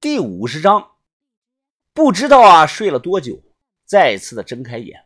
[0.00, 0.92] 第五十章，
[1.92, 3.42] 不知道啊，睡了多久，
[3.84, 5.04] 再次的睁开眼，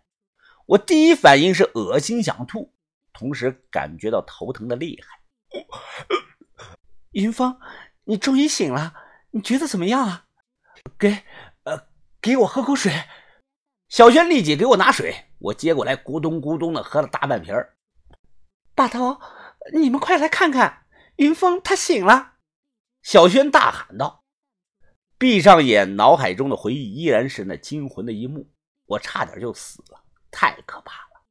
[0.67, 2.73] 我第一反应是恶心想吐，
[3.13, 5.19] 同时感觉到头疼的厉害。
[7.11, 7.59] 云峰，
[8.05, 8.95] 你终于醒了，
[9.33, 10.27] 你觉得怎么样啊？
[10.97, 11.25] 给，
[11.65, 11.89] 呃，
[12.21, 12.93] 给我喝口水。
[13.89, 17.75] 小轩立即给我拿水，我接过来，咕咚咕咚的喝了大半瓶儿。
[18.77, 19.21] 把头，
[19.73, 20.87] 你们快来看看，
[21.17, 22.35] 云峰他醒了！
[23.03, 24.24] 小轩大喊道。
[25.25, 28.47] 闭上眼，脑海中的回忆依然是那惊魂的一幕。
[28.85, 29.99] 我差点就死了，
[30.31, 31.25] 太可怕了！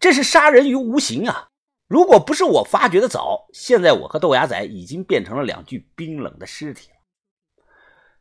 [0.00, 1.50] 这是杀人于无形啊！
[1.86, 6.96] 如果不是我发觉的早，现在我和豆芽仔已经变成了两具冰冷的尸体了。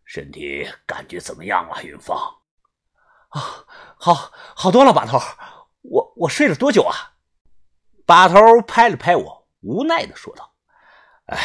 [0.05, 2.16] 身体感觉怎么样了，云芳？
[3.30, 3.66] 啊，
[3.98, 4.13] 好
[4.55, 5.18] 好多了，把头。
[5.82, 6.94] 我我睡了多久啊？
[8.05, 10.54] 把头拍了拍我，无奈的说道
[11.26, 11.40] ：“哎，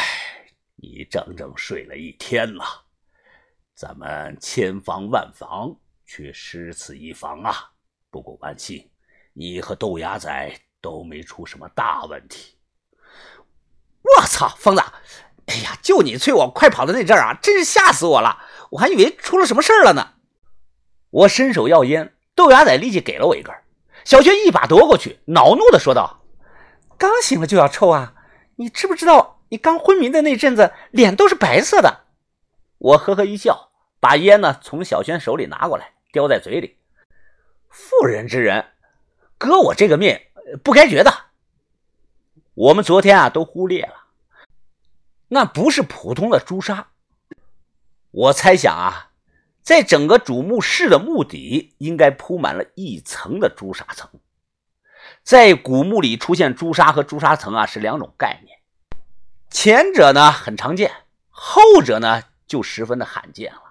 [0.75, 2.63] 你整整睡了一天了。”
[3.77, 5.77] 咱们千防万防，
[6.07, 7.73] 却失此一防啊！
[8.11, 8.89] 不过万幸，
[9.35, 12.57] 你和豆芽仔都没出什么大问题。
[14.01, 14.83] 我操，疯子！
[15.49, 18.39] 哎呀，就你催我快跑的那阵儿啊，真是吓死我了！
[18.71, 20.15] 我还以为出了什么事儿了呢。
[21.11, 23.55] 我伸手要烟，豆芽仔立即给了我一根。
[24.07, 26.23] 小轩一把夺过去，恼怒的说道
[26.97, 28.15] ：“刚醒了就要抽啊？
[28.57, 32.07] 你知不知道，你刚昏迷的那阵子脸都是白色的？”
[32.79, 33.66] 我呵呵一笑，
[34.01, 36.77] 把烟呢从小轩手里拿过来，叼在嘴里。
[37.69, 38.67] 妇人之仁，
[39.39, 40.21] 割我这个命
[40.63, 41.13] 不该绝的。
[42.55, 44.07] 我们昨天啊都忽略了，
[45.29, 46.89] 那不是普通的朱砂。
[48.11, 49.11] 我猜想啊，
[49.63, 54.09] 在整个主墓室的墓底应该铺满了一层的朱砂层。
[55.23, 58.59] 在古墓里出现朱砂和朱砂层啊是两种概念，
[59.51, 60.93] 前者呢很常见，
[61.31, 62.23] 后者呢。
[62.47, 63.66] 就十分的罕见了。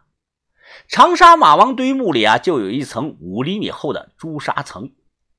[0.88, 4.92] 长沙马王堆墓里啊，就有一层五厘米厚的朱砂层。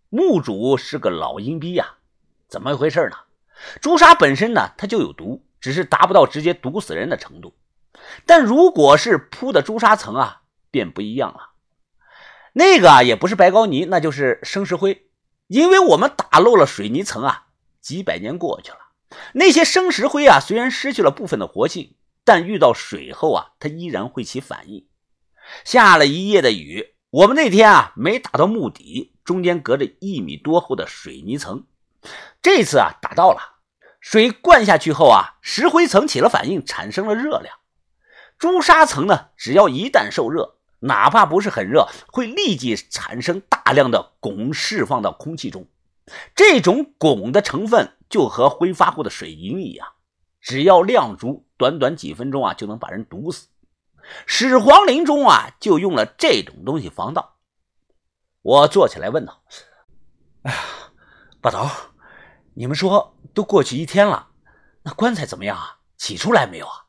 [0.09, 1.97] 墓主是个老阴逼呀，
[2.49, 3.17] 怎么回事呢？
[3.81, 7.55] 朱砂本身呢，它就有毒，只是达不到直接毒死人的程度。
[8.25, 11.51] 但如果是铺的朱砂层啊，便不一样了。
[12.53, 15.09] 那个啊，也不是白膏泥，那就是生石灰。
[15.47, 17.47] 因为我们打漏了水泥层啊，
[17.81, 18.79] 几百年过去了，
[19.35, 21.95] 那些生石灰啊，虽然失去了部分的活性。
[22.29, 24.85] 但遇到水后啊，它依然会起反应。
[25.65, 31.65] 下了一夜的雨，我们那天啊没打到墓底，中间隔着一米多厚的水泥层。
[32.43, 33.39] 这次啊打到了，
[34.01, 37.57] 水灌下去后啊，石灰层起了反应，产生了热量。
[38.39, 45.67] 朱砂层呢，只要一旦受热，哪怕不是很热，会立即产生大量的汞释放到空气中。
[46.35, 49.89] 这种汞的成分就和挥发后的水银一样。
[50.41, 53.49] 只要量足，短短几分钟啊，就能把人毒死。
[54.27, 57.37] 始皇陵中啊，就用了这种东西防盗。
[58.43, 59.43] 我坐起来问道
[60.43, 60.59] ：“哎呀，
[61.41, 61.69] 把头，
[62.55, 64.29] 你们说都过去一天了，
[64.83, 65.79] 那棺材怎么样啊？
[65.97, 66.85] 起出来没有啊？”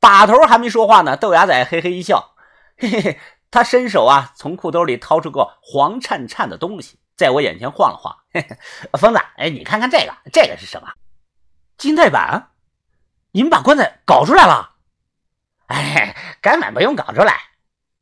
[0.00, 2.34] 把头还没说话呢，豆芽仔嘿嘿一笑，
[2.76, 3.20] 嘿嘿嘿，
[3.50, 8.14] 他伸手啊，从裤兜里掏出个黄灿灿的东西，在我眼前晃了晃。
[8.30, 8.58] 嘿嘿，
[8.98, 10.92] 疯子，哎，你看看这个，这个是什么？
[11.78, 12.50] 金代板，
[13.32, 14.73] 你们把棺材搞出来了？
[15.74, 17.40] 哎，根本不用搞出来。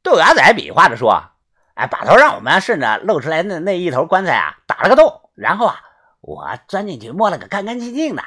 [0.02, 1.30] 豆芽仔比划着说
[1.74, 5.80] ：“哎，把头让我们顺着露出来的那一头棺材啊，打了个洞，然后啊，
[6.20, 8.22] 我钻进去摸了个干干净净的。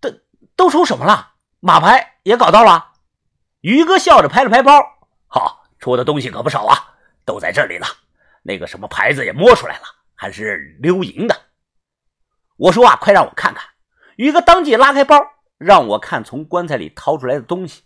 [0.00, 0.10] 都
[0.56, 1.32] 都出什么了？
[1.60, 2.92] 马牌也搞到了。”
[3.60, 4.72] 于哥笑着拍了拍包
[5.28, 6.94] ：“好，出的东西可不少啊，
[7.26, 7.86] 都在这里呢。
[8.42, 9.82] 那个什么牌子也摸出来了，
[10.14, 11.36] 还是溜银的。”
[12.56, 13.64] 我说啊，快让我看看。
[14.16, 15.20] 于哥当即拉开包，
[15.58, 17.82] 让我看从棺材里掏出来的东西。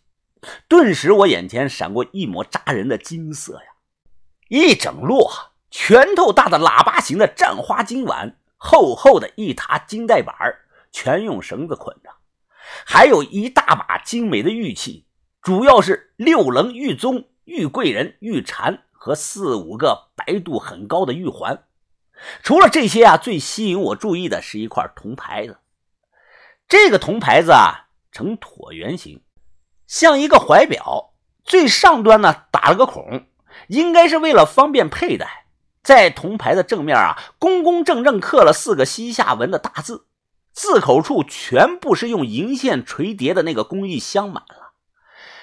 [0.69, 3.73] 顿时，我眼前闪过一抹扎人的金色呀！
[4.49, 5.31] 一整摞
[5.71, 10.35] 拳头大的喇叭形的战花金碗，厚厚的一沓金带板
[10.91, 12.11] 全用绳子捆着，
[12.85, 15.07] 还有一大把精美的玉器，
[15.41, 21.65] 主要是六棱玉宗、玉贵人、玉蝉和四五个白度很高的玉环。
[22.43, 25.59] 除了这些啊，最吸引我注意的是一块铜牌子。
[26.69, 29.21] 这个铜牌子啊，呈椭圆形，
[29.93, 31.13] 像一个怀表，
[31.45, 33.27] 最上端呢打了个孔，
[33.69, 35.45] 应该是为了方便佩戴。
[35.83, 40.07] 在铜牌的正面啊，工工正正刻了四个西夏文的大字，
[40.55, 44.73] 字口处全部是用银线垂叠的那个工艺镶满了，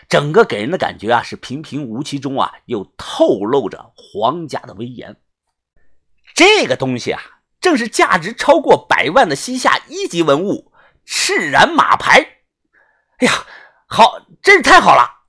[0.10, 5.18] 整个给人的感觉啊是平平无奇中啊又透露着皇家的威严。
[6.34, 7.22] 这个东西啊，
[7.62, 10.74] 正是价值超过百万的西夏一级文物。
[11.06, 12.40] 赤然马牌，
[13.19, 13.46] 哎呀，
[13.91, 15.25] 好，真是太好了！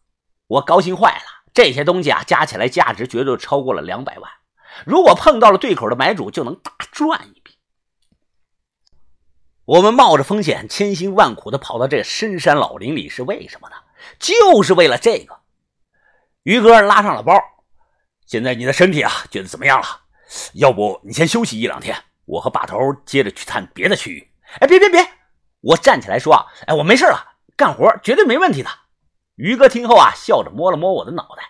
[0.47, 1.23] 我高兴坏了。
[1.55, 4.31] 这些东西啊，加起来价值绝对超过了两百万。
[4.85, 7.57] 如果碰到了对口的买主，就能大赚一笔。
[9.65, 13.77] 我们冒着风险，千辛万苦的跑到这深山老林里，是为什么呢？
[14.19, 15.41] 就是为了这个。
[16.43, 17.33] 于哥拉上了包，
[18.27, 19.87] 现在你的身体啊，觉得怎么样了？
[20.53, 21.97] 要不你先休息一两天，
[22.27, 22.77] 我和把头
[23.07, 24.31] 接着去探别的区域。
[24.61, 25.01] 哎，别别别！
[25.61, 27.30] 我站起来说啊：“哎，我没事了，
[27.61, 28.71] 干活绝对没问题的。”
[29.37, 31.43] 于哥听后啊，笑着摸了摸我的脑袋。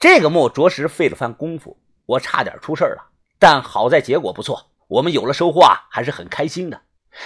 [0.00, 6.82] 这个墓着实费了番功夫，我差点出事了，但好在结果不错，我们有了收获啊，还是很开心的。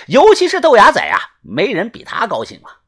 [0.08, 2.80] 尤其是豆芽仔啊，没人比他高兴了。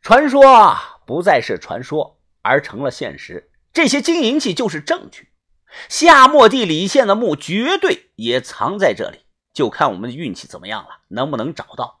[0.00, 3.50] 传说啊不再是传说，而成了现实。
[3.72, 5.30] 这些金银器就是证据。
[5.88, 12.00] 夏末地李县的墓绝对也藏在这里，就看我们的运气怎么样了，能不能找到。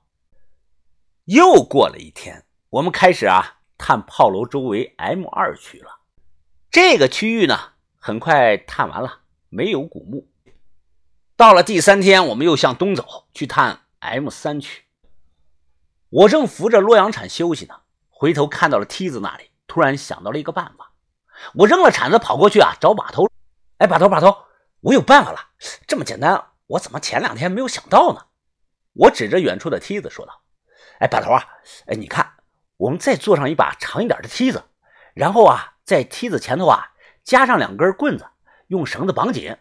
[1.28, 5.98] 又过了一天，我们开始啊探炮楼周围 M 二区了。
[6.70, 7.54] 这个区域呢，
[7.98, 9.20] 很快探完了，
[9.50, 10.26] 没有古墓。
[11.36, 14.84] 到了第三天，我们又向东走去探 M 三区。
[16.08, 17.74] 我正扶着洛阳铲休息呢，
[18.08, 20.92] 回头看到了梯子那里，突然想到了一个办法。
[21.52, 23.28] 我扔了铲子跑过去啊，找把头。
[23.76, 24.34] 哎，把头把头，
[24.80, 25.38] 我有办法了！
[25.86, 28.24] 这么简单，我怎么前两天没有想到呢？
[28.94, 30.40] 我指着远处的梯子说道
[30.98, 31.44] ：“哎，把头啊，
[31.86, 32.34] 哎，你看，
[32.76, 34.64] 我们再做上一把长一点的梯子，
[35.14, 36.92] 然后啊，在梯子前头啊
[37.24, 38.26] 加上两根棍子，
[38.68, 39.56] 用绳子绑紧，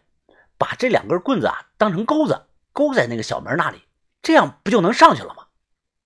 [0.58, 3.88] 把这两根棍子啊当成钩子，勾在那个小门那里，
[4.22, 5.46] 这样不就能上去了吗？”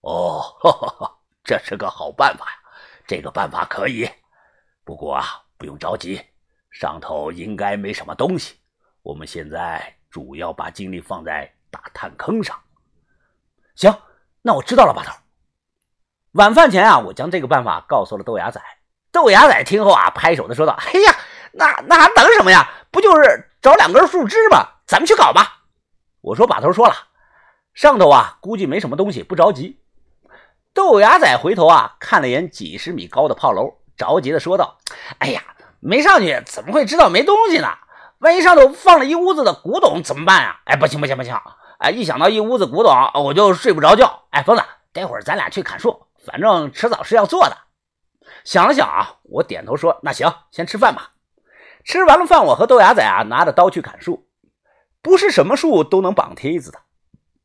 [0.01, 2.51] 哦， 呵呵，这是个好办法呀！
[3.05, 4.09] 这个办法可以，
[4.83, 5.25] 不过啊，
[5.57, 6.21] 不用着急。
[6.71, 8.55] 上头应该没什么东西，
[9.01, 12.57] 我们现在主要把精力放在打探坑上。
[13.75, 13.93] 行，
[14.41, 15.11] 那我知道了，把头。
[16.33, 18.61] 晚饭前啊，我将这个办法告诉了豆芽仔。
[19.11, 21.15] 豆芽仔听后啊，拍手的说道：“哎呀，
[21.51, 22.69] 那那还等什么呀？
[22.89, 24.65] 不就是找两根树枝吗？
[24.85, 25.63] 咱们去搞吧。”
[26.21, 26.95] 我说：“把头说了，
[27.73, 29.81] 上头啊，估计没什么东西，不着急。”
[30.73, 34.77] 豆芽仔回头啊，看了眼几十米高的炮楼，着急的说道
[35.19, 35.43] ：“哎呀！”
[35.83, 37.67] 没上去怎么会知道没东西呢？
[38.19, 40.61] 万一上头放了一屋子的古董怎么办呀？
[40.65, 41.35] 哎，不行不行不行！
[41.81, 44.25] 哎，一想到一屋子古董，我就睡不着觉。
[44.29, 44.63] 哎，疯子，
[44.93, 47.57] 待会儿咱俩去砍树，反正迟早是要做的。
[48.43, 51.13] 想了想啊，我点头说：“那行，先吃饭吧。”
[51.83, 54.27] 吃完了饭，我和豆芽仔啊拿着刀去砍树。
[55.01, 56.79] 不是什么树都能绑梯子的，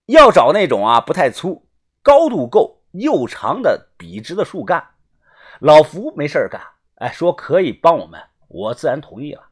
[0.04, 1.66] 要找那种啊不太粗、
[2.02, 4.86] 高度够、又长的笔直的树干。
[5.60, 6.60] 老福没事干。
[6.96, 9.44] 哎，说可以帮我们，我自然同意了。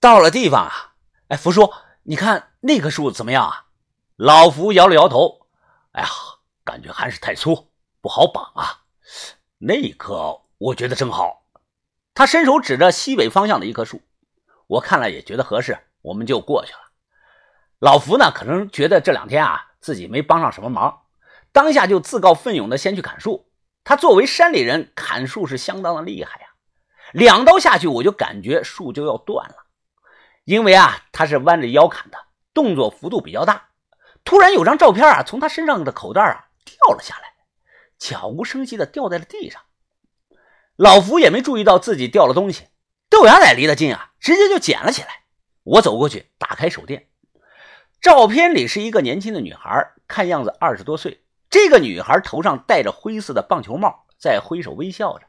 [0.00, 0.94] 到了地方啊，
[1.28, 1.72] 哎，福叔，
[2.08, 3.66] 你看那棵树怎么样啊？
[4.14, 5.48] 老福摇了摇头，
[5.90, 6.08] 哎呀，
[6.62, 8.84] 感觉还是太粗，不好绑啊。
[9.58, 11.42] 那棵我觉得正好。
[12.14, 14.00] 他伸手指着西北方向的一棵树，
[14.68, 16.78] 我看了也觉得合适，我们就过去了。
[17.80, 21.02] 老福呢，可能觉得这两天啊自己没帮上什么忙，
[21.50, 23.50] 当下就自告奋勇的先去砍树。
[23.82, 26.46] 他作为山里人，砍树是相当的厉害呀。
[27.12, 29.65] 两刀下去，我就感觉树就要断了。
[30.46, 32.16] 因为啊，他是弯着腰砍的，
[32.54, 33.70] 动作幅度比较大。
[34.22, 37.34] 突然有张照片啊，从他身上的口袋啊掉了下来，
[37.98, 39.60] 悄无声息的掉在了地上。
[40.76, 42.68] 老福也没注意到自己掉了东西。
[43.10, 45.24] 豆芽仔离得近啊，直接就捡了起来。
[45.64, 47.08] 我走过去，打开手电，
[48.00, 51.24] 照片里是一个年轻的女孩，看样子二十多岁。
[51.50, 55.26] 这个女孩头上戴着灰色的棒球帽，在挥手微笑着。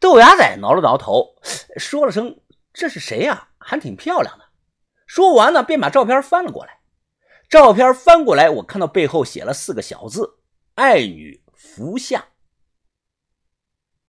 [0.00, 1.36] 豆芽仔挠了挠头，
[1.76, 2.40] 说了声
[2.74, 3.48] ：“这是谁呀？
[3.64, 4.44] 还挺漂亮的。”
[5.08, 6.80] 说完呢，便把照片翻了过来。
[7.48, 10.38] 照片翻过来，我看到背后写了四个小字
[10.76, 12.24] ：“爱女福下。”